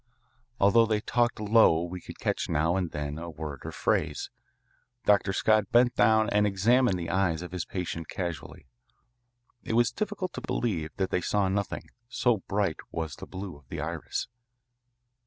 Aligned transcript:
Although 0.59 0.87
they 0.87 0.99
talked 1.01 1.39
low 1.39 1.83
we 1.83 2.01
could 2.01 2.17
catch 2.19 2.49
now 2.49 2.75
and 2.75 2.89
then 2.89 3.19
a 3.19 3.29
word 3.29 3.61
or 3.63 3.71
phrase. 3.71 4.31
Dr. 5.05 5.31
Scott 5.31 5.71
bent 5.71 5.93
down 5.95 6.27
and 6.31 6.47
examined 6.47 6.97
the 6.97 7.11
eyes 7.11 7.43
of 7.43 7.51
his 7.51 7.65
patient 7.65 8.09
casually. 8.09 8.65
It 9.63 9.73
was 9.73 9.91
difficult 9.91 10.33
to 10.33 10.41
believe 10.41 10.89
that 10.97 11.11
they 11.11 11.21
saw 11.21 11.49
nothing, 11.49 11.91
so 12.09 12.37
bright 12.47 12.77
was 12.89 13.15
the 13.17 13.27
blue 13.27 13.55
of 13.57 13.67
the 13.69 13.79
iris. 13.79 14.27